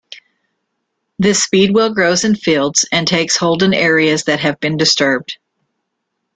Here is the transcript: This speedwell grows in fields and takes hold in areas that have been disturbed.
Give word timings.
This 1.19 1.43
speedwell 1.43 1.93
grows 1.93 2.23
in 2.23 2.33
fields 2.33 2.89
and 2.91 3.07
takes 3.07 3.37
hold 3.37 3.61
in 3.61 3.71
areas 3.71 4.23
that 4.23 4.39
have 4.39 4.59
been 4.59 4.75
disturbed. 4.75 5.37